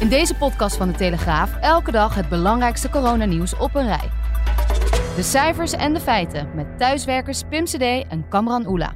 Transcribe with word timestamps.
In 0.00 0.08
deze 0.08 0.34
podcast 0.34 0.76
van 0.76 0.88
de 0.88 0.94
Telegraaf 0.94 1.56
elke 1.56 1.90
dag 1.90 2.14
het 2.14 2.28
belangrijkste 2.28 2.90
coronanieuws 2.90 3.56
op 3.56 3.74
een 3.74 3.86
rij. 3.86 4.10
De 5.16 5.22
cijfers 5.22 5.72
en 5.72 5.94
de 5.94 6.00
feiten 6.00 6.54
met 6.54 6.78
thuiswerkers 6.78 7.42
Pim 7.48 7.64
CD 7.64 7.80
en 8.08 8.28
Kamran 8.28 8.66
Oela. 8.66 8.94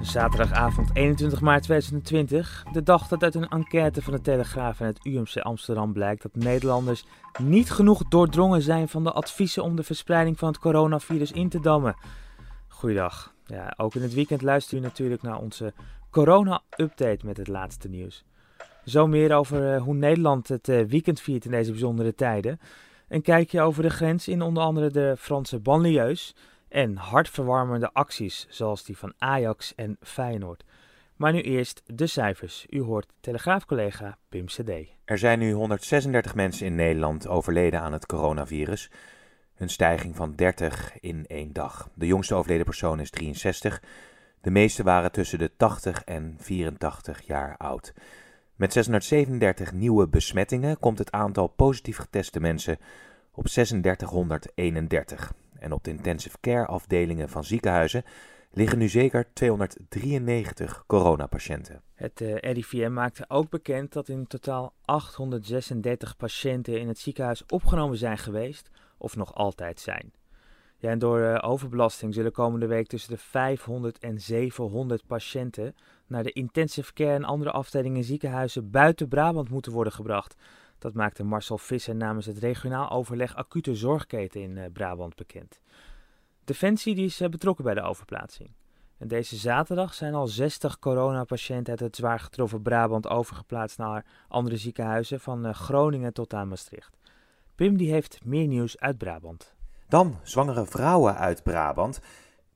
Zaterdagavond 0.00 0.90
21 0.92 1.40
maart 1.40 1.62
2020, 1.62 2.64
de 2.72 2.82
dag 2.82 3.08
dat 3.08 3.22
uit 3.22 3.34
een 3.34 3.48
enquête 3.48 4.02
van 4.02 4.12
de 4.12 4.20
Telegraaf 4.20 4.80
en 4.80 4.86
het 4.86 5.04
UMC 5.06 5.36
Amsterdam 5.36 5.92
blijkt 5.92 6.22
dat 6.22 6.34
Nederlanders 6.34 7.04
niet 7.42 7.70
genoeg 7.70 8.08
doordrongen 8.08 8.62
zijn 8.62 8.88
van 8.88 9.04
de 9.04 9.12
adviezen 9.12 9.62
om 9.62 9.76
de 9.76 9.82
verspreiding 9.82 10.38
van 10.38 10.48
het 10.48 10.58
coronavirus 10.58 11.32
in 11.32 11.48
te 11.48 11.60
dammen. 11.60 11.96
Goeiedag. 12.68 13.34
Ja, 13.46 13.74
ook 13.76 13.94
in 13.94 14.02
het 14.02 14.14
weekend 14.14 14.42
luister 14.42 14.78
u 14.78 14.80
natuurlijk 14.80 15.22
naar 15.22 15.38
onze 15.38 15.72
corona-update 16.10 17.26
met 17.26 17.36
het 17.36 17.48
laatste 17.48 17.88
nieuws. 17.88 18.24
Zo 18.84 19.06
meer 19.06 19.34
over 19.34 19.74
eh, 19.74 19.82
hoe 19.82 19.94
Nederland 19.94 20.48
het 20.48 20.68
eh, 20.68 20.84
weekend 20.84 21.20
viert 21.20 21.44
in 21.44 21.50
deze 21.50 21.70
bijzondere 21.70 22.14
tijden. 22.14 22.60
Een 23.08 23.22
kijkje 23.22 23.60
over 23.60 23.82
de 23.82 23.90
grens 23.90 24.28
in 24.28 24.42
onder 24.42 24.62
andere 24.62 24.90
de 24.90 25.14
Franse 25.18 25.58
banlieues 25.58 26.34
en 26.68 26.96
hartverwarmende 26.96 27.92
acties 27.92 28.46
zoals 28.48 28.84
die 28.84 28.96
van 28.96 29.12
Ajax 29.18 29.74
en 29.74 29.96
Feyenoord. 30.00 30.64
Maar 31.16 31.32
nu 31.32 31.40
eerst 31.40 31.82
de 31.86 32.06
cijfers. 32.06 32.66
U 32.70 32.82
hoort 32.82 33.06
Telegraafcollega 33.20 34.18
Pim 34.28 34.46
CD. 34.46 34.70
Er 35.04 35.18
zijn 35.18 35.38
nu 35.38 35.52
136 35.52 36.34
mensen 36.34 36.66
in 36.66 36.74
Nederland 36.74 37.28
overleden 37.28 37.80
aan 37.80 37.92
het 37.92 38.06
coronavirus. 38.06 38.90
Een 39.56 39.68
stijging 39.68 40.16
van 40.16 40.34
30 40.34 41.00
in 41.00 41.26
één 41.26 41.52
dag. 41.52 41.88
De 41.94 42.06
jongste 42.06 42.34
overleden 42.34 42.64
persoon 42.64 43.00
is 43.00 43.10
63. 43.10 43.82
De 44.40 44.50
meeste 44.50 44.82
waren 44.82 45.12
tussen 45.12 45.38
de 45.38 45.50
80 45.56 46.04
en 46.04 46.36
84 46.38 47.22
jaar 47.26 47.56
oud. 47.56 47.92
Met 48.56 48.72
637 48.72 49.72
nieuwe 49.72 50.08
besmettingen 50.08 50.78
komt 50.78 50.98
het 50.98 51.12
aantal 51.12 51.46
positief 51.46 51.96
geteste 51.96 52.40
mensen 52.40 52.78
op 53.32 53.46
3631. 53.46 55.32
En 55.58 55.72
op 55.72 55.84
de 55.84 55.90
intensive 55.90 56.36
care 56.40 56.66
afdelingen 56.66 57.28
van 57.28 57.44
ziekenhuizen 57.44 58.04
liggen 58.50 58.78
nu 58.78 58.88
zeker 58.88 59.32
293 59.32 60.84
coronapatiënten. 60.86 61.82
Het 61.94 62.20
uh, 62.20 62.32
eh, 62.32 62.52
RIVM 62.52 62.92
maakte 62.92 63.24
ook 63.28 63.50
bekend 63.50 63.92
dat 63.92 64.08
in 64.08 64.26
totaal 64.26 64.74
836 64.84 66.16
patiënten 66.16 66.80
in 66.80 66.88
het 66.88 66.98
ziekenhuis 66.98 67.46
opgenomen 67.46 67.96
zijn 67.96 68.18
geweest 68.18 68.70
of 68.98 69.16
nog 69.16 69.34
altijd 69.34 69.80
zijn. 69.80 70.12
Ja, 70.76 70.90
en 70.90 70.98
door 70.98 71.20
uh, 71.20 71.38
overbelasting 71.40 72.14
zullen 72.14 72.32
komende 72.32 72.66
week 72.66 72.86
tussen 72.86 73.10
de 73.10 73.18
500 73.18 73.98
en 73.98 74.20
700 74.20 75.06
patiënten 75.06 75.74
naar 76.06 76.22
de 76.22 76.32
intensive 76.32 76.92
care 76.92 77.14
en 77.14 77.24
andere 77.24 77.50
afdelingen 77.50 77.96
in 77.96 78.04
ziekenhuizen 78.04 78.70
buiten 78.70 79.08
Brabant 79.08 79.50
moeten 79.50 79.72
worden 79.72 79.92
gebracht. 79.92 80.34
Dat 80.78 80.94
maakte 80.94 81.24
Marcel 81.24 81.58
Visser 81.58 81.94
namens 81.94 82.26
het 82.26 82.38
regionaal 82.38 82.90
overleg 82.90 83.34
acute 83.34 83.74
zorgketen 83.74 84.40
in 84.40 84.56
uh, 84.56 84.64
Brabant 84.72 85.14
bekend. 85.16 85.60
Defensie 86.44 86.94
die 86.94 87.04
is 87.04 87.20
uh, 87.20 87.28
betrokken 87.28 87.64
bij 87.64 87.74
de 87.74 87.82
overplaatsing. 87.82 88.50
En 88.98 89.08
deze 89.08 89.36
zaterdag 89.36 89.94
zijn 89.94 90.14
al 90.14 90.26
60 90.26 90.78
coronapatiënten 90.78 91.70
uit 91.70 91.80
het 91.80 91.96
zwaar 91.96 92.20
getroffen 92.20 92.62
Brabant 92.62 93.08
overgeplaatst 93.08 93.78
naar 93.78 94.04
andere 94.28 94.56
ziekenhuizen 94.56 95.20
van 95.20 95.46
uh, 95.46 95.54
Groningen 95.54 96.12
tot 96.12 96.34
aan 96.34 96.48
Maastricht. 96.48 96.96
Pim 97.54 97.76
die 97.76 97.92
heeft 97.92 98.24
meer 98.24 98.46
nieuws 98.46 98.78
uit 98.78 98.98
Brabant. 98.98 99.54
Dan 99.88 100.18
zwangere 100.22 100.66
vrouwen 100.66 101.16
uit 101.16 101.42
Brabant. 101.42 102.00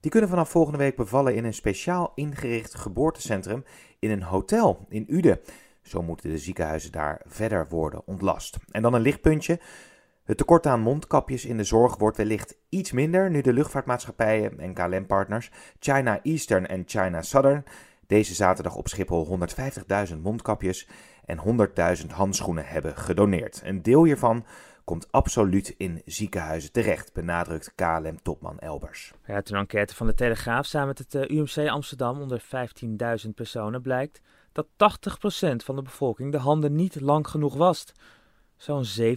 Die 0.01 0.11
kunnen 0.11 0.29
vanaf 0.29 0.51
volgende 0.51 0.79
week 0.79 0.97
bevallen 0.97 1.35
in 1.35 1.45
een 1.45 1.55
speciaal 1.55 2.13
ingericht 2.15 2.75
geboortecentrum 2.75 3.65
in 3.99 4.11
een 4.11 4.23
hotel 4.23 4.87
in 4.89 5.05
Uden. 5.09 5.41
Zo 5.83 6.03
moeten 6.03 6.31
de 6.31 6.39
ziekenhuizen 6.39 6.93
daar 6.93 7.21
verder 7.27 7.67
worden 7.69 8.07
ontlast. 8.07 8.57
En 8.71 8.83
dan 8.83 8.95
een 8.95 9.01
lichtpuntje. 9.01 9.61
Het 10.25 10.37
tekort 10.37 10.67
aan 10.67 10.81
mondkapjes 10.81 11.45
in 11.45 11.57
de 11.57 11.65
zorg 11.65 11.97
wordt 11.97 12.17
wellicht 12.17 12.57
iets 12.69 12.93
minder 12.93 13.31
nu 13.31 13.41
de 13.41 13.53
luchtvaartmaatschappijen 13.53 14.59
en 14.59 14.75
KLM-partners 14.75 15.51
China 15.79 16.23
Eastern 16.23 16.67
en 16.67 16.83
China 16.87 17.23
Southern 17.23 17.65
deze 18.07 18.35
zaterdag 18.35 18.77
op 18.77 18.89
Schiphol 18.89 19.39
150.000 20.11 20.17
mondkapjes 20.23 20.89
en 21.25 21.69
100.000 22.01 22.07
handschoenen 22.07 22.67
hebben 22.67 22.97
gedoneerd. 22.97 23.61
Een 23.65 23.83
deel 23.83 24.05
hiervan 24.05 24.45
komt 24.89 25.13
absoluut 25.13 25.75
in 25.77 26.03
ziekenhuizen 26.05 26.73
terecht, 26.73 27.13
benadrukt 27.13 27.73
KLM-topman 27.75 28.59
Elbers. 28.59 29.13
Ja, 29.27 29.35
uit 29.35 29.51
een 29.51 29.59
enquête 29.59 29.95
van 29.95 30.07
de 30.07 30.15
Telegraaf 30.15 30.67
samen 30.67 30.89
met 30.89 30.99
het 30.99 31.15
eh, 31.15 31.37
UMC 31.37 31.71
Amsterdam 31.71 32.21
onder 32.21 32.43
15.000 33.25 33.29
personen 33.35 33.83
blijkt 33.83 34.21
dat 34.53 34.67
80% 34.67 34.69
van 35.65 35.77
de 35.77 35.83
bevolking 35.83 36.33
de 36.33 36.39
handen 36.39 36.75
niet 36.75 37.01
lang 37.01 37.29
genoeg 37.29 37.55
wast. 37.55 37.93
Zo'n 38.57 38.85
70% 39.01 39.09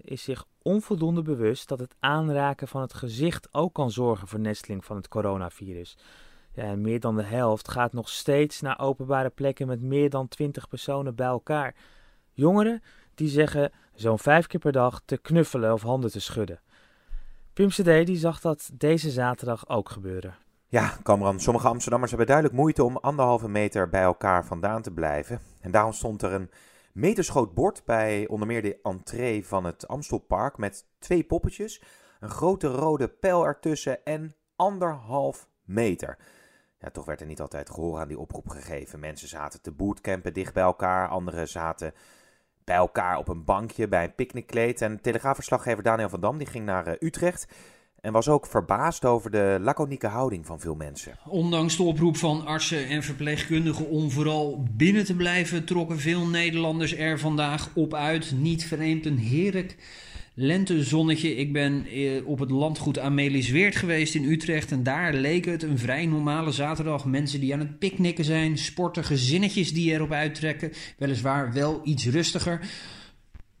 is 0.00 0.22
zich 0.22 0.44
onvoldoende 0.62 1.22
bewust 1.22 1.68
dat 1.68 1.78
het 1.78 1.94
aanraken 1.98 2.68
van 2.68 2.80
het 2.80 2.94
gezicht 2.94 3.48
ook 3.54 3.74
kan 3.74 3.90
zorgen 3.90 4.28
voor 4.28 4.40
nesteling 4.40 4.84
van 4.84 4.96
het 4.96 5.08
coronavirus. 5.08 5.96
Ja, 6.52 6.62
en 6.62 6.80
meer 6.80 7.00
dan 7.00 7.16
de 7.16 7.22
helft 7.22 7.70
gaat 7.70 7.92
nog 7.92 8.08
steeds 8.08 8.60
naar 8.60 8.80
openbare 8.80 9.30
plekken 9.30 9.66
met 9.66 9.80
meer 9.80 10.10
dan 10.10 10.28
20 10.28 10.68
personen 10.68 11.14
bij 11.14 11.26
elkaar. 11.26 11.74
Jongeren 12.32 12.82
die 13.20 13.28
zeggen 13.28 13.72
zo'n 13.94 14.18
vijf 14.18 14.46
keer 14.46 14.60
per 14.60 14.72
dag 14.72 15.02
te 15.04 15.16
knuffelen 15.16 15.72
of 15.72 15.82
handen 15.82 16.10
te 16.10 16.20
schudden. 16.20 16.60
Pim 17.52 17.68
CD 17.68 18.06
die 18.06 18.16
zag 18.16 18.40
dat 18.40 18.70
deze 18.74 19.10
zaterdag 19.10 19.68
ook 19.68 19.88
gebeuren. 19.88 20.34
Ja, 20.68 20.96
Kamran, 21.02 21.40
sommige 21.40 21.68
Amsterdammers 21.68 22.10
hebben 22.10 22.28
duidelijk 22.28 22.58
moeite 22.58 22.84
om 22.84 22.96
anderhalve 22.96 23.48
meter 23.48 23.88
bij 23.88 24.02
elkaar 24.02 24.46
vandaan 24.46 24.82
te 24.82 24.90
blijven. 24.90 25.40
En 25.60 25.70
daarom 25.70 25.92
stond 25.92 26.22
er 26.22 26.32
een 26.32 26.50
metersgroot 26.92 27.54
bord 27.54 27.82
bij 27.84 28.28
onder 28.28 28.46
meer 28.46 28.62
de 28.62 28.80
entree 28.82 29.46
van 29.46 29.64
het 29.64 29.88
Amstelpark 29.88 30.58
met 30.58 30.86
twee 30.98 31.24
poppetjes, 31.24 31.82
een 32.20 32.30
grote 32.30 32.66
rode 32.66 33.08
pijl 33.08 33.46
ertussen 33.46 34.04
en 34.04 34.34
anderhalf 34.56 35.48
meter. 35.64 36.18
Ja, 36.78 36.90
toch 36.90 37.04
werd 37.04 37.20
er 37.20 37.26
niet 37.26 37.40
altijd 37.40 37.70
gehoor 37.70 37.98
aan 37.98 38.08
die 38.08 38.18
oproep 38.18 38.48
gegeven. 38.48 39.00
Mensen 39.00 39.28
zaten 39.28 39.62
te 39.62 39.72
bootcampen 39.72 40.32
dicht 40.32 40.54
bij 40.54 40.62
elkaar, 40.62 41.08
anderen 41.08 41.48
zaten 41.48 41.94
bij 42.64 42.76
elkaar 42.76 43.18
op 43.18 43.28
een 43.28 43.44
bankje 43.44 43.88
bij 43.88 44.04
een 44.04 44.14
picknickkleed. 44.14 44.82
En 44.82 45.00
telegraafverslaggever 45.00 45.82
Daniel 45.82 46.08
van 46.08 46.20
Dam 46.20 46.38
die 46.38 46.46
ging 46.46 46.64
naar 46.64 46.86
eh, 46.86 46.94
Utrecht 47.08 47.48
en 48.00 48.12
was 48.12 48.28
ook 48.28 48.46
verbaasd 48.46 49.04
over 49.04 49.30
de 49.30 49.58
laconieke 49.60 50.06
houding 50.06 50.46
van 50.46 50.60
veel 50.60 50.74
mensen. 50.74 51.18
Ondanks 51.26 51.76
de 51.76 51.82
oproep 51.82 52.16
van 52.16 52.46
artsen 52.46 52.88
en 52.88 53.02
verpleegkundigen 53.02 53.88
om 53.88 54.10
vooral 54.10 54.64
binnen 54.70 55.04
te 55.04 55.16
blijven, 55.16 55.64
trokken 55.64 55.98
veel 55.98 56.26
Nederlanders 56.26 56.96
er 56.96 57.18
vandaag 57.18 57.70
op 57.74 57.94
uit. 57.94 58.32
Niet 58.36 58.64
vreemd 58.64 59.06
een 59.06 59.18
heerlijk 59.18 59.76
lentezonnetje. 60.34 61.36
Ik 61.36 61.52
ben 61.52 61.86
eh, 61.86 62.26
op 62.26 62.38
het 62.38 62.50
landgoed 62.50 62.98
Amelis 62.98 63.50
Weert 63.50 63.76
geweest 63.76 64.14
in 64.14 64.24
Utrecht 64.24 64.72
en 64.72 64.82
daar 64.82 65.14
leek 65.14 65.44
het 65.44 65.62
een 65.62 65.78
vrij 65.78 66.06
normale 66.06 66.50
zaterdag. 66.52 67.04
Mensen 67.04 67.40
die 67.40 67.52
aan 67.52 67.58
het 67.58 67.78
picknicken 67.78 68.24
zijn, 68.24 68.58
sporten, 68.58 69.04
gezinnetjes 69.04 69.72
die 69.72 69.92
erop 69.92 70.12
uittrekken. 70.12 70.72
Weliswaar 70.98 71.52
wel 71.52 71.80
iets 71.84 72.06
rustiger. 72.06 72.60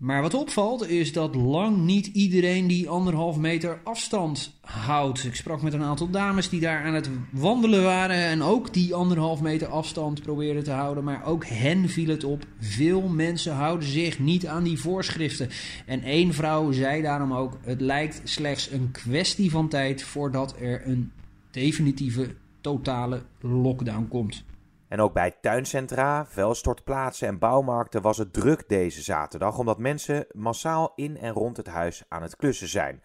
Maar 0.00 0.22
wat 0.22 0.34
opvalt 0.34 0.88
is 0.88 1.12
dat 1.12 1.34
lang 1.34 1.76
niet 1.76 2.06
iedereen 2.06 2.66
die 2.66 2.88
anderhalf 2.88 3.36
meter 3.36 3.80
afstand 3.84 4.54
houdt. 4.60 5.24
Ik 5.24 5.34
sprak 5.34 5.62
met 5.62 5.72
een 5.72 5.82
aantal 5.82 6.10
dames 6.10 6.48
die 6.48 6.60
daar 6.60 6.84
aan 6.84 6.94
het 6.94 7.10
wandelen 7.30 7.82
waren 7.82 8.16
en 8.16 8.42
ook 8.42 8.72
die 8.72 8.94
anderhalf 8.94 9.40
meter 9.40 9.68
afstand 9.68 10.22
probeerden 10.22 10.64
te 10.64 10.70
houden. 10.70 11.04
Maar 11.04 11.24
ook 11.24 11.46
hen 11.46 11.88
viel 11.88 12.08
het 12.08 12.24
op. 12.24 12.46
Veel 12.58 13.08
mensen 13.08 13.54
houden 13.54 13.88
zich 13.88 14.18
niet 14.18 14.46
aan 14.46 14.62
die 14.62 14.78
voorschriften. 14.78 15.48
En 15.86 16.02
één 16.02 16.34
vrouw 16.34 16.72
zei 16.72 17.02
daarom 17.02 17.32
ook: 17.32 17.58
het 17.62 17.80
lijkt 17.80 18.20
slechts 18.24 18.70
een 18.70 18.90
kwestie 18.90 19.50
van 19.50 19.68
tijd 19.68 20.02
voordat 20.02 20.54
er 20.60 20.86
een 20.86 21.12
definitieve 21.50 22.34
totale 22.60 23.22
lockdown 23.40 24.06
komt. 24.08 24.44
En 24.90 25.00
ook 25.00 25.12
bij 25.12 25.36
tuincentra, 25.40 26.26
vuilstortplaatsen 26.26 27.28
en 27.28 27.38
bouwmarkten 27.38 28.02
was 28.02 28.18
het 28.18 28.32
druk 28.32 28.68
deze 28.68 29.02
zaterdag, 29.02 29.58
omdat 29.58 29.78
mensen 29.78 30.26
massaal 30.32 30.92
in 30.94 31.18
en 31.18 31.32
rond 31.32 31.56
het 31.56 31.66
huis 31.66 32.04
aan 32.08 32.22
het 32.22 32.36
klussen 32.36 32.68
zijn. 32.68 33.02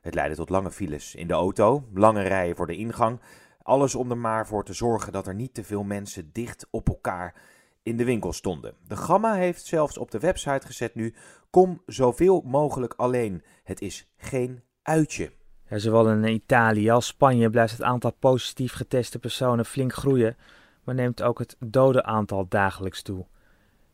Het 0.00 0.14
leidde 0.14 0.36
tot 0.36 0.50
lange 0.50 0.70
files 0.70 1.14
in 1.14 1.26
de 1.26 1.32
auto, 1.32 1.88
lange 1.94 2.22
rijen 2.22 2.56
voor 2.56 2.66
de 2.66 2.76
ingang. 2.76 3.20
Alles 3.62 3.94
om 3.94 4.10
er 4.10 4.18
maar 4.18 4.46
voor 4.46 4.64
te 4.64 4.72
zorgen 4.72 5.12
dat 5.12 5.26
er 5.26 5.34
niet 5.34 5.54
te 5.54 5.64
veel 5.64 5.82
mensen 5.82 6.30
dicht 6.32 6.66
op 6.70 6.88
elkaar 6.88 7.34
in 7.82 7.96
de 7.96 8.04
winkel 8.04 8.32
stonden. 8.32 8.74
De 8.88 8.96
Gamma 8.96 9.34
heeft 9.34 9.66
zelfs 9.66 9.98
op 9.98 10.10
de 10.10 10.18
website 10.18 10.66
gezet 10.66 10.94
nu: 10.94 11.14
kom 11.50 11.82
zoveel 11.86 12.42
mogelijk 12.44 12.94
alleen. 12.96 13.42
Het 13.64 13.80
is 13.80 14.12
geen 14.16 14.62
uitje. 14.82 15.32
Zowel 15.68 16.10
in 16.10 16.24
Italië 16.24 16.90
als 16.90 17.06
Spanje 17.06 17.50
blijft 17.50 17.72
het 17.72 17.82
aantal 17.82 18.12
positief 18.12 18.72
geteste 18.72 19.18
personen 19.18 19.64
flink 19.64 19.92
groeien, 19.92 20.36
maar 20.84 20.94
neemt 20.94 21.22
ook 21.22 21.38
het 21.38 21.56
dodenaantal 21.58 22.46
dagelijks 22.48 23.02
toe. 23.02 23.26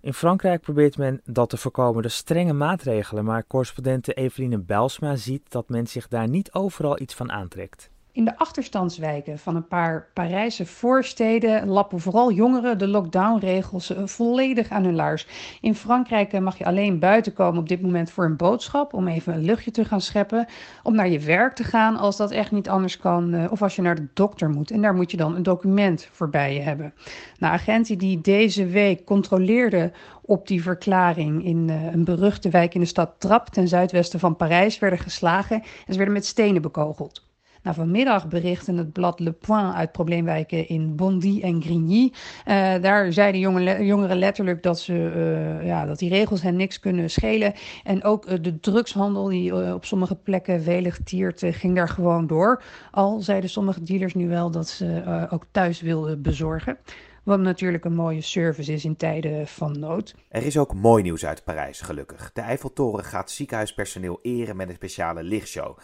In 0.01 0.15
Frankrijk 0.15 0.61
probeert 0.61 0.97
men 0.97 1.21
dat 1.25 1.51
te 1.51 1.57
voorkomen 1.57 2.03
door 2.03 2.11
strenge 2.11 2.53
maatregelen, 2.53 3.25
maar 3.25 3.47
correspondente 3.47 4.13
Eveline 4.13 4.59
Belsma 4.59 5.17
ziet 5.17 5.51
dat 5.51 5.69
men 5.69 5.87
zich 5.87 6.09
daar 6.09 6.29
niet 6.29 6.53
overal 6.53 7.01
iets 7.01 7.15
van 7.15 7.33
aantrekt. 7.33 7.91
In 8.21 8.27
de 8.27 8.39
achterstandswijken 8.39 9.39
van 9.39 9.57
een 9.57 9.69
paar 9.69 10.09
Parijse 10.15 10.67
voorsteden 10.67 11.69
lappen 11.69 12.01
vooral 12.01 12.33
jongeren 12.33 12.79
de 12.79 12.89
lockdownregels 12.89 13.95
eh, 13.95 14.07
volledig 14.07 14.71
aan 14.71 14.85
hun 14.85 14.95
laars. 14.95 15.27
In 15.61 15.75
Frankrijk 15.75 16.33
eh, 16.33 16.41
mag 16.41 16.59
je 16.59 16.65
alleen 16.65 16.99
buiten 16.99 17.33
komen 17.33 17.61
op 17.61 17.69
dit 17.69 17.83
moment 17.83 18.11
voor 18.11 18.25
een 18.25 18.37
boodschap, 18.37 18.95
om 18.95 19.09
even 19.09 19.35
een 19.35 19.45
luchtje 19.45 19.71
te 19.71 19.85
gaan 19.85 20.01
scheppen, 20.01 20.47
om 20.83 20.95
naar 20.95 21.09
je 21.09 21.19
werk 21.19 21.55
te 21.55 21.65
gaan 21.65 21.97
als 21.97 22.17
dat 22.17 22.31
echt 22.31 22.53
niet 22.53 22.69
anders 22.69 22.97
kan, 22.97 23.35
eh, 23.35 23.53
of 23.53 23.63
als 23.63 23.77
je 23.77 23.83
naar 23.83 23.95
de 23.95 24.09
dokter 24.15 24.51
moet. 24.51 24.71
En 24.71 24.83
daar 24.83 24.95
moet 24.95 25.11
je 25.11 25.17
dan 25.17 25.35
een 25.35 25.43
document 25.43 26.09
voor 26.13 26.31
bij 26.31 26.55
je 26.55 26.61
hebben. 26.61 26.95
Nou, 27.39 27.53
agenten 27.53 27.99
die 27.99 28.21
deze 28.21 28.67
week 28.67 29.05
controleerden 29.05 29.93
op 30.23 30.47
die 30.47 30.63
verklaring 30.63 31.45
in 31.45 31.69
een 31.69 32.05
beruchte 32.05 32.49
wijk 32.49 32.75
in 32.75 32.81
de 32.81 32.87
stad 32.87 33.15
Trap 33.19 33.49
ten 33.49 33.69
zuidwesten 33.69 34.21
van 34.21 34.37
Parijs 34.37 34.79
werden 34.79 34.99
geslagen 34.99 35.57
en 35.57 35.93
ze 35.93 35.97
werden 35.97 36.15
met 36.15 36.27
stenen 36.27 36.63
bekogeld. 36.63 37.29
Nou, 37.63 37.77
vanmiddag 37.77 38.29
berichten 38.29 38.77
het 38.77 38.93
blad 38.93 39.21
Le 39.21 39.33
Point 39.33 39.75
uit 39.75 39.93
probleemwijken 39.93 40.69
in 40.69 40.97
Bondy 40.97 41.41
en 41.43 41.63
Grigny. 41.63 42.13
Uh, 42.47 42.75
daar 42.81 43.13
zeiden 43.13 43.41
jonge, 43.41 43.85
jongeren 43.85 44.19
letterlijk 44.19 44.63
dat, 44.63 44.81
ze, 44.81 44.93
uh, 44.93 45.67
ja, 45.67 45.87
dat 45.87 45.99
die 45.99 46.09
regels 46.09 46.43
hen 46.43 46.57
niks 46.57 46.81
kunnen 46.81 47.11
schelen. 47.11 47.53
En 47.85 48.05
ook 48.05 48.29
uh, 48.31 48.35
de 48.41 48.61
drugshandel, 48.61 49.29
die 49.29 49.75
op 49.75 49.85
sommige 49.85 50.17
plekken 50.17 50.65
welig 50.65 50.99
tiert, 51.05 51.43
ging 51.45 51.77
daar 51.77 51.89
gewoon 51.89 52.27
door. 52.27 52.63
Al 52.91 53.21
zeiden 53.21 53.51
sommige 53.51 53.83
dealers 53.83 54.15
nu 54.15 54.29
wel 54.29 54.51
dat 54.51 54.69
ze 54.69 55.27
ook 55.31 55.45
thuis 55.51 55.81
wilden 55.81 56.23
bezorgen. 56.23 56.79
Wat 57.23 57.41
natuurlijk 57.41 57.85
een 57.85 57.95
mooie 57.95 58.21
service 58.21 58.73
is 58.73 58.85
in 58.85 58.97
tijden 58.97 59.47
van 59.47 59.79
nood. 59.79 60.15
Er 60.29 60.47
is 60.47 60.59
ook 60.59 60.75
mooi 60.75 61.03
nieuws 61.03 61.27
uit 61.27 61.45
Parijs, 61.45 61.81
gelukkig. 61.81 62.31
De 62.33 62.41
Eiffeltoren 62.41 63.05
gaat 63.05 63.31
ziekenhuispersoneel 63.31 64.19
eren 64.23 64.57
met 64.57 64.69
een 64.69 64.75
speciale 64.75 65.23
lichtshow. 65.23 65.79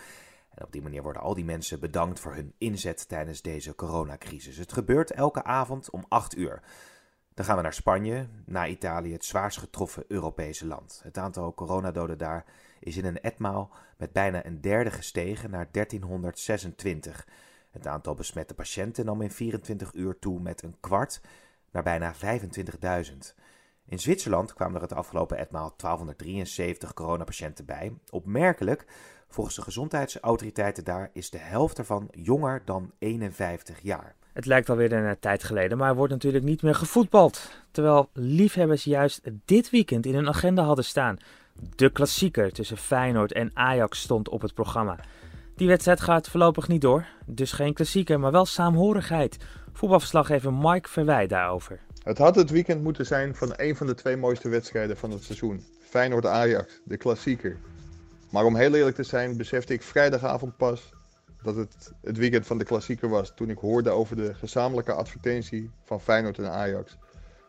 En 0.56 0.64
op 0.64 0.72
die 0.72 0.82
manier 0.82 1.02
worden 1.02 1.22
al 1.22 1.34
die 1.34 1.44
mensen 1.44 1.80
bedankt 1.80 2.20
voor 2.20 2.34
hun 2.34 2.54
inzet 2.58 3.08
tijdens 3.08 3.42
deze 3.42 3.74
coronacrisis. 3.74 4.56
Het 4.56 4.72
gebeurt 4.72 5.10
elke 5.10 5.44
avond 5.44 5.90
om 5.90 6.04
8 6.08 6.36
uur. 6.36 6.62
Dan 7.34 7.44
gaan 7.44 7.56
we 7.56 7.62
naar 7.62 7.72
Spanje, 7.72 8.28
na 8.44 8.66
Italië, 8.66 9.12
het 9.12 9.24
zwaarst 9.24 9.58
getroffen 9.58 10.04
Europese 10.08 10.66
land. 10.66 11.00
Het 11.02 11.18
aantal 11.18 11.54
coronadoden 11.54 12.18
daar 12.18 12.44
is 12.80 12.96
in 12.96 13.04
een 13.04 13.20
etmaal 13.20 13.70
met 13.96 14.12
bijna 14.12 14.46
een 14.46 14.60
derde 14.60 14.90
gestegen 14.90 15.50
naar 15.50 15.68
1326. 15.70 17.26
Het 17.70 17.86
aantal 17.86 18.14
besmette 18.14 18.54
patiënten 18.54 19.04
nam 19.04 19.22
in 19.22 19.30
24 19.30 19.92
uur 19.94 20.18
toe 20.18 20.40
met 20.40 20.62
een 20.62 20.76
kwart 20.80 21.20
naar 21.70 21.82
bijna 21.82 22.14
25.000. 22.14 22.20
In 23.88 23.98
Zwitserland 23.98 24.54
kwamen 24.54 24.76
er 24.76 24.82
het 24.82 24.92
afgelopen 24.92 25.38
etmaal 25.38 25.74
1273 25.76 26.94
coronapatiënten 26.94 27.64
bij. 27.64 27.98
Opmerkelijk, 28.10 28.86
volgens 29.28 29.56
de 29.56 29.62
gezondheidsautoriteiten 29.62 30.84
daar 30.84 31.10
is 31.12 31.30
de 31.30 31.38
helft 31.38 31.78
ervan 31.78 32.08
jonger 32.10 32.62
dan 32.64 32.90
51 32.98 33.78
jaar. 33.82 34.14
Het 34.32 34.46
lijkt 34.46 34.70
alweer 34.70 34.92
een 34.92 35.18
tijd 35.18 35.44
geleden, 35.44 35.78
maar 35.78 35.88
er 35.88 35.96
wordt 35.96 36.12
natuurlijk 36.12 36.44
niet 36.44 36.62
meer 36.62 36.74
gevoetbald. 36.74 37.50
Terwijl 37.70 38.08
liefhebbers 38.12 38.84
juist 38.84 39.20
dit 39.44 39.70
weekend 39.70 40.06
in 40.06 40.14
hun 40.14 40.28
agenda 40.28 40.62
hadden 40.62 40.84
staan. 40.84 41.16
De 41.76 41.90
klassieker 41.90 42.52
tussen 42.52 42.76
Feyenoord 42.76 43.32
en 43.32 43.50
Ajax 43.54 44.00
stond 44.00 44.28
op 44.28 44.42
het 44.42 44.54
programma. 44.54 44.98
Die 45.56 45.68
wedstrijd 45.68 46.00
gaat 46.00 46.28
voorlopig 46.28 46.68
niet 46.68 46.80
door, 46.80 47.06
dus 47.26 47.52
geen 47.52 47.72
klassieker, 47.72 48.20
maar 48.20 48.32
wel 48.32 48.46
saamhorigheid. 48.46 49.36
Voetbalverslaggever 49.72 50.52
Mike 50.52 50.88
Verwij 50.88 51.26
daarover. 51.26 51.80
Het 52.02 52.18
had 52.18 52.34
het 52.34 52.50
weekend 52.50 52.82
moeten 52.82 53.06
zijn 53.06 53.34
van 53.34 53.52
een 53.56 53.76
van 53.76 53.86
de 53.86 53.94
twee 53.94 54.16
mooiste 54.16 54.48
wedstrijden 54.48 54.96
van 54.96 55.10
het 55.10 55.22
seizoen. 55.22 55.64
Feyenoord-Ajax, 55.80 56.80
de 56.84 56.96
klassieker. 56.96 57.56
Maar 58.36 58.44
om 58.44 58.56
heel 58.56 58.74
eerlijk 58.74 58.96
te 58.96 59.02
zijn, 59.02 59.36
besefte 59.36 59.72
ik 59.72 59.82
vrijdagavond 59.82 60.56
pas 60.56 60.92
dat 61.42 61.56
het 61.56 61.92
het 62.02 62.16
weekend 62.16 62.46
van 62.46 62.58
de 62.58 62.64
klassieker 62.64 63.08
was. 63.08 63.32
Toen 63.34 63.50
ik 63.50 63.58
hoorde 63.58 63.90
over 63.90 64.16
de 64.16 64.34
gezamenlijke 64.34 64.92
advertentie 64.92 65.70
van 65.82 66.00
Feyenoord 66.00 66.38
en 66.38 66.50
Ajax. 66.50 66.98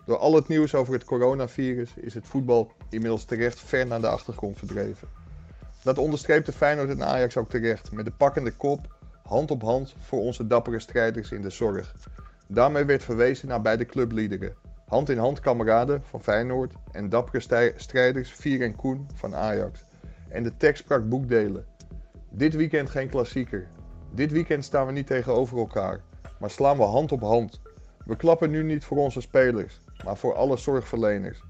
Door 0.05 0.17
al 0.17 0.35
het 0.35 0.47
nieuws 0.47 0.75
over 0.75 0.93
het 0.93 1.03
coronavirus 1.03 1.89
is 1.95 2.13
het 2.13 2.27
voetbal 2.27 2.71
inmiddels 2.89 3.25
terecht 3.25 3.59
ver 3.59 3.87
naar 3.87 4.01
de 4.01 4.07
achtergrond 4.07 4.57
verdreven. 4.57 5.07
Dat 5.83 5.97
onderstreepte 5.97 6.51
Feyenoord 6.51 6.89
en 6.89 7.03
Ajax 7.03 7.37
ook 7.37 7.49
terecht, 7.49 7.91
met 7.91 8.05
de 8.05 8.11
pakkende 8.17 8.51
kop, 8.51 8.95
hand 9.23 9.51
op 9.51 9.61
hand 9.61 9.95
voor 9.99 10.19
onze 10.19 10.47
dappere 10.47 10.79
strijders 10.79 11.31
in 11.31 11.41
de 11.41 11.49
zorg. 11.49 11.95
Daarmee 12.47 12.85
werd 12.85 13.03
verwezen 13.03 13.47
naar 13.47 13.61
beide 13.61 13.85
clubliederen, 13.85 14.55
hand 14.87 15.09
in 15.09 15.17
hand 15.17 15.39
kameraden 15.39 16.03
van 16.09 16.23
Feyenoord 16.23 16.73
en 16.91 17.09
dappere 17.09 17.73
strijders 17.75 18.31
Vier 18.31 18.61
en 18.61 18.75
Koen 18.75 19.07
van 19.13 19.35
Ajax. 19.35 19.85
En 20.29 20.43
de 20.43 20.57
tekst 20.57 20.83
sprak 20.83 21.09
boekdelen. 21.09 21.65
Dit 22.29 22.55
weekend 22.55 22.89
geen 22.89 23.09
klassieker. 23.09 23.67
Dit 24.11 24.31
weekend 24.31 24.63
staan 24.63 24.85
we 24.85 24.91
niet 24.91 25.07
tegenover 25.07 25.57
elkaar, 25.57 26.01
maar 26.39 26.49
slaan 26.49 26.77
we 26.77 26.83
hand 26.83 27.11
op 27.11 27.21
hand. 27.21 27.61
We 28.05 28.15
klappen 28.15 28.49
nu 28.49 28.63
niet 28.63 28.85
voor 28.85 28.97
onze 28.97 29.21
spelers, 29.21 29.81
maar 30.03 30.17
voor 30.17 30.35
alle 30.35 30.57
zorgverleners. 30.57 31.43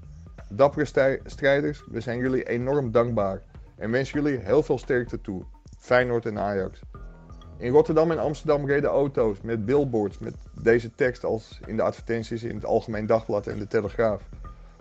Dappere 0.48 1.20
strijders, 1.24 1.84
we 1.90 2.00
zijn 2.00 2.18
jullie 2.18 2.48
enorm 2.48 2.90
dankbaar 2.92 3.42
en 3.76 3.90
wensen 3.90 4.22
jullie 4.22 4.38
heel 4.38 4.62
veel 4.62 4.78
sterkte 4.78 5.20
toe. 5.20 5.44
Feyenoord 5.78 6.26
en 6.26 6.38
Ajax. 6.38 6.80
In 7.58 7.72
Rotterdam 7.72 8.10
en 8.10 8.18
Amsterdam 8.18 8.66
reden 8.66 8.90
auto's 8.90 9.40
met 9.40 9.64
billboards 9.64 10.18
met 10.18 10.34
deze 10.62 10.90
tekst 10.90 11.24
als 11.24 11.60
in 11.66 11.76
de 11.76 11.82
advertenties 11.82 12.42
in 12.42 12.54
het 12.54 12.64
Algemeen 12.64 13.06
Dagblad 13.06 13.46
en 13.46 13.58
de 13.58 13.66
Telegraaf. 13.66 14.22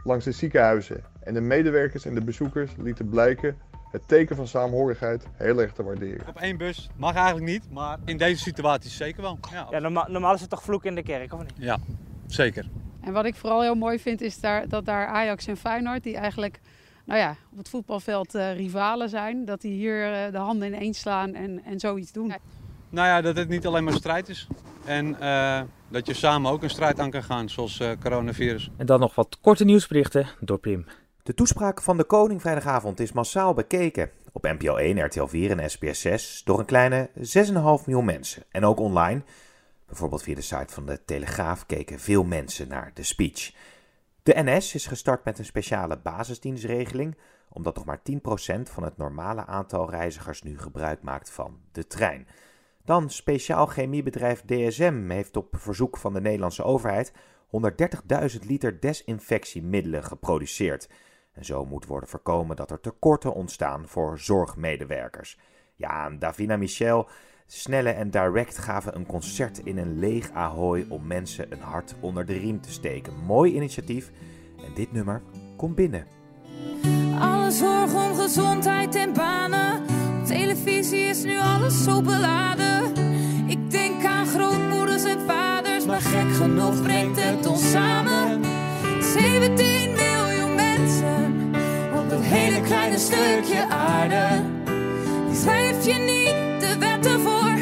Langs 0.04 0.26
de 0.26 0.32
ziekenhuizen 0.32 1.04
en 1.20 1.34
de 1.34 1.42
medewerkers 1.42 2.06
en 2.06 2.14
de 2.14 2.24
bezoekers 2.24 2.76
lieten 2.78 3.10
blijken 3.10 3.58
het 3.92 4.08
teken 4.08 4.36
van 4.36 4.48
saamhorigheid 4.48 5.28
heel 5.34 5.62
erg 5.62 5.74
te 5.74 5.84
waarderen. 5.84 6.28
Op 6.28 6.40
één 6.40 6.58
bus 6.58 6.90
mag 6.96 7.16
eigenlijk 7.16 7.46
niet, 7.46 7.72
maar 7.72 7.98
in 8.06 8.18
deze 8.18 8.42
situatie 8.42 8.90
zeker 8.90 9.22
wel. 9.22 9.40
Ja, 9.52 9.68
ja 9.72 9.80
normaal, 9.80 10.06
normaal, 10.08 10.34
is 10.34 10.42
het 10.42 10.50
toch 10.50 10.64
vloek 10.64 10.86
in 10.86 10.96
de 10.96 11.04
kerk, 11.04 11.34
of 11.34 11.40
niet? 11.40 11.54
Ja, 11.58 11.78
zeker. 12.28 12.66
En 13.02 13.14
wat 13.14 13.26
ik 13.26 13.36
vooral 13.36 13.62
heel 13.62 13.76
mooi 13.76 14.00
vind 14.00 14.22
is 14.22 14.40
daar, 14.40 14.68
dat 14.68 14.86
daar 14.86 15.08
Ajax 15.08 15.48
en 15.48 15.58
Feyenoord, 15.58 16.04
die 16.04 16.18
eigenlijk 16.18 16.60
nou 17.06 17.20
ja, 17.20 17.36
op 17.52 17.58
het 17.58 17.70
voetbalveld 17.70 18.36
uh, 18.36 18.56
rivalen 18.56 19.10
zijn, 19.10 19.46
dat 19.46 19.62
die 19.62 19.74
hier 19.74 20.26
uh, 20.26 20.32
de 20.32 20.38
handen 20.38 20.68
ineens 20.68 21.00
slaan 21.00 21.34
en, 21.34 21.64
en 21.64 21.80
zoiets 21.80 22.12
doen. 22.12 22.34
Nou 22.90 23.08
ja, 23.08 23.22
dat 23.22 23.38
het 23.38 23.50
niet 23.50 23.66
alleen 23.66 23.84
maar 23.84 23.94
strijd 23.94 24.30
is. 24.30 24.48
En 24.86 25.16
uh, 25.22 25.62
dat 25.88 26.08
je 26.08 26.14
samen 26.14 26.52
ook 26.52 26.64
een 26.64 26.70
strijd 26.70 27.00
aan 27.00 27.12
kan 27.12 27.24
gaan, 27.24 27.50
zoals 27.50 27.82
coronavirus. 28.00 28.70
En 28.78 28.86
dan 28.86 29.00
nog 29.00 29.16
wat 29.16 29.38
korte 29.42 29.66
nieuwsberichten 29.66 30.28
door 30.40 30.58
Pim. 30.58 30.86
De 31.28 31.34
toespraak 31.34 31.82
van 31.82 31.98
de 31.98 32.04
koning 32.04 32.42
vrijdagavond 32.42 33.00
is 33.00 33.12
massaal 33.12 33.54
bekeken. 33.54 34.12
Op 34.32 34.44
NPO 34.44 34.76
1, 34.76 35.06
RTL 35.06 35.26
4 35.26 35.60
en 35.60 35.70
SBS 35.70 36.02
6 36.02 36.42
door 36.46 36.60
een 36.60 36.66
kleine 36.66 37.10
6,5 37.16 37.22
miljoen 37.54 38.06
mensen. 38.06 38.44
En 38.52 38.66
ook 38.66 38.80
online. 38.80 39.22
Bijvoorbeeld 39.86 40.24
via 40.24 40.36
de 40.36 40.42
site 40.42 40.74
van 40.74 40.86
de 40.86 41.06
Telegraaf 41.06 41.66
keken 41.66 42.00
veel 42.00 42.24
mensen 42.24 42.68
naar 42.68 42.92
de 42.94 43.04
speech. 43.04 43.54
De 44.24 44.34
NS 44.36 44.74
is 44.74 44.88
gestart 44.88 45.26
met 45.26 45.40
een 45.40 45.46
speciale 45.46 45.98
basisdienstregeling, 45.98 47.18
omdat 47.50 47.76
nog 47.76 47.86
maar 47.86 48.02
10% 48.12 48.62
van 48.64 48.84
het 48.84 48.98
normale 48.98 49.46
aantal 49.46 49.90
reizigers 49.90 50.42
nu 50.42 50.60
gebruik 50.60 51.02
maakt 51.02 51.30
van 51.30 51.60
de 51.72 51.88
trein. 51.88 52.28
Dan 52.86 53.10
speciaal 53.10 53.66
chemiebedrijf 53.66 54.42
DSM 54.46 55.10
heeft 55.10 55.38
op 55.38 55.56
verzoek 55.58 55.98
van 55.98 56.14
de 56.14 56.22
Nederlandse 56.22 56.64
overheid 56.64 57.12
130.000 58.32 58.46
liter 58.46 58.80
desinfectiemiddelen 58.80 60.04
geproduceerd. 60.04 60.88
En 61.38 61.46
zo 61.46 61.66
moet 61.66 61.86
worden 61.86 62.10
voorkomen 62.10 62.56
dat 62.56 62.72
er 62.72 62.80
tekorten 62.80 63.34
ontstaan 63.34 63.88
voor 63.88 64.20
zorgmedewerkers. 64.20 65.38
Ja, 65.76 66.10
Davina 66.10 66.58
Michel, 66.58 67.08
Snelle 67.46 67.90
en 67.90 68.10
Direct 68.10 68.58
gaven 68.58 68.96
een 68.96 69.06
concert 69.06 69.58
in 69.58 69.78
een 69.78 70.00
leeg 70.00 70.32
Ahoy 70.32 70.86
om 70.90 71.08
mensen 71.08 71.52
een 71.52 71.62
hart 71.62 71.96
onder 72.00 72.26
de 72.26 72.34
riem 72.34 72.62
te 72.62 72.72
steken. 72.72 73.14
Mooi 73.26 73.54
initiatief 73.54 74.12
en 74.66 74.74
dit 74.74 74.92
nummer 74.92 75.22
komt 75.58 75.76
binnen. 75.76 76.06
Alle 77.20 77.52
zorg 77.52 77.94
om 77.94 78.16
gezondheid 78.16 78.96
en 78.96 79.14
banen. 79.14 79.82
Op 80.20 80.26
televisie 80.26 81.00
is 81.00 81.24
nu 81.24 81.40
alles 81.40 81.84
zo 81.84 82.02
beladen. 82.02 82.94
Ik 83.48 83.72
denk 83.72 84.06
aan 84.06 84.28
grootmoeders 84.28 85.04
en 85.04 85.20
vaders, 85.20 85.86
maar 85.86 86.02
gek 86.02 86.34
genoeg 86.34 86.82
brengt 86.82 87.24
het 87.24 87.46
ons 87.46 87.72
samen. 87.72 88.44
17 89.02 89.77
hele 92.28 92.62
kleine 92.62 92.98
stukje 92.98 93.68
aarde. 93.70 94.44
Die 95.28 95.38
schrijf 95.38 95.86
je 95.86 95.94
niet 95.94 96.62
de 96.62 96.78
wetten 96.80 97.20
voor, 97.20 97.56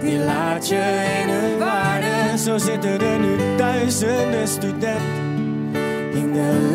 die 0.00 0.18
laat 0.18 0.68
je 0.68 1.20
in 1.22 1.28
hun 1.28 1.58
waarde. 1.58 2.38
Zo 2.38 2.58
zitten 2.58 3.00
er 3.00 3.18
nu 3.18 3.56
duizenden 3.56 4.48
studenten 4.48 5.26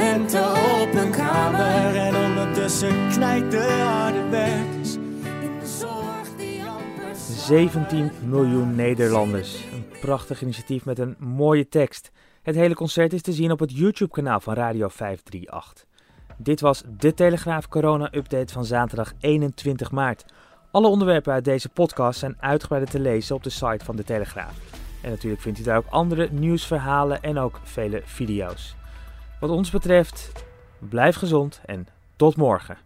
studenten 0.01 0.51
op 0.81 0.91
hun 0.91 1.11
kamer. 1.11 1.95
En 1.95 2.15
ondertussen 2.15 3.09
knijpt 3.09 3.51
de 3.51 3.81
harde 3.85 4.29
werkers 4.29 4.95
in 5.41 5.59
de 5.59 5.65
zorg 5.65 6.35
die 6.37 6.63
amper 6.63 7.15
17 7.37 8.11
miljoen 8.25 8.75
Nederlanders. 8.75 9.63
Een 9.73 9.99
prachtig 9.99 10.41
initiatief 10.41 10.85
met 10.85 10.99
een 10.99 11.15
mooie 11.19 11.67
tekst. 11.67 12.11
Het 12.41 12.55
hele 12.55 12.73
concert 12.73 13.13
is 13.13 13.21
te 13.21 13.33
zien 13.33 13.51
op 13.51 13.59
het 13.59 13.77
YouTube-kanaal 13.77 14.39
van 14.39 14.53
Radio 14.53 14.87
538. 14.87 15.85
Dit 16.37 16.61
was 16.61 16.83
de 16.97 17.13
Telegraaf 17.13 17.67
Corona-update 17.67 18.53
van 18.53 18.65
zaterdag 18.65 19.13
21 19.19 19.91
maart. 19.91 20.25
Alle 20.71 20.87
onderwerpen 20.87 21.33
uit 21.33 21.45
deze 21.45 21.69
podcast 21.69 22.19
zijn 22.19 22.35
uitgebreid 22.39 22.91
te 22.91 22.99
lezen 22.99 23.35
op 23.35 23.43
de 23.43 23.49
site 23.49 23.85
van 23.85 23.95
de 23.95 24.03
Telegraaf. 24.03 24.53
En 25.01 25.09
natuurlijk 25.09 25.41
vindt 25.41 25.59
u 25.59 25.63
daar 25.63 25.77
ook 25.77 25.89
andere 25.89 26.29
nieuwsverhalen 26.31 27.21
en 27.21 27.37
ook 27.37 27.59
vele 27.63 28.01
video's. 28.05 28.75
Wat 29.39 29.49
ons 29.49 29.69
betreft, 29.69 30.31
blijf 30.79 31.15
gezond 31.15 31.61
en 31.65 31.87
tot 32.15 32.35
morgen. 32.35 32.77